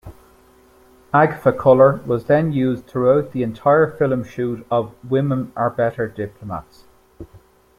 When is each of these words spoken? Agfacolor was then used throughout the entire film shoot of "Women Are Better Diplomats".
Agfacolor 1.13 2.03
was 2.07 2.25
then 2.25 2.51
used 2.51 2.87
throughout 2.87 3.33
the 3.33 3.43
entire 3.43 3.85
film 3.85 4.23
shoot 4.23 4.65
of 4.71 4.95
"Women 5.07 5.51
Are 5.55 5.69
Better 5.69 6.07
Diplomats". 6.07 6.85